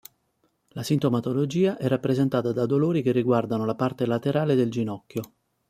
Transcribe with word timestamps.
La 0.69 0.81
sintomatologia 0.81 1.77
è 1.77 1.85
rappresentata 1.87 2.51
da 2.51 2.65
dolori 2.65 3.03
che 3.03 3.11
riguardano 3.11 3.65
la 3.65 3.75
parte 3.75 4.07
laterale 4.07 4.55
del 4.55 4.71
ginocchio. 4.71 5.21